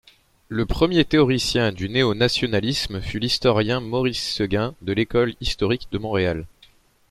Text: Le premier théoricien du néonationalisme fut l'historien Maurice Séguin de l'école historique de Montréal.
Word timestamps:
Le 0.49 0.65
premier 0.65 1.05
théoricien 1.05 1.71
du 1.71 1.87
néonationalisme 1.87 3.01
fut 3.01 3.19
l'historien 3.19 3.81
Maurice 3.81 4.33
Séguin 4.33 4.73
de 4.81 4.93
l'école 4.93 5.35
historique 5.41 5.89
de 5.91 5.99
Montréal. 5.99 6.47